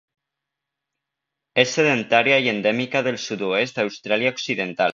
[1.63, 4.89] És sedentària i endèmica del sud-oest d'Austràlia Occidental.